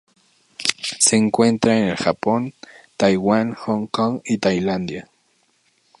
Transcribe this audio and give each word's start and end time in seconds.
Se 0.97 1.15
encuentra 1.15 1.77
en 1.77 1.89
el 1.89 1.95
Japón, 1.95 2.55
Taiwán, 2.97 3.53
Hong 3.53 3.85
Kong 3.85 4.19
y 4.25 4.39
Tailandia. 4.39 5.07